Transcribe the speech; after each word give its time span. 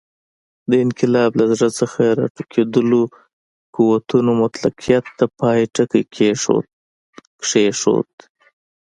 د 0.69 0.71
انقلاب 0.85 1.31
له 1.39 1.45
زړه 1.53 1.69
څخه 1.79 2.01
راټوکېدلو 2.19 3.01
قوتونو 3.75 4.31
مطلقیت 4.43 5.05
ته 5.17 5.25
پای 5.39 5.59
ټکی 5.75 6.03
کېښود. 6.15 8.17